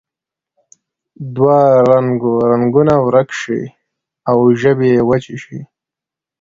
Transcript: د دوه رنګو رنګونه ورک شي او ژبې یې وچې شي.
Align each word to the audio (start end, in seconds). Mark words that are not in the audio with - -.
د 1.21 1.23
دوه 1.35 1.59
رنګو 1.91 2.33
رنګونه 2.51 2.93
ورک 3.05 3.29
شي 3.41 3.61
او 4.29 4.37
ژبې 4.61 4.87
یې 4.95 5.01
وچې 5.09 5.35
شي. 5.43 5.59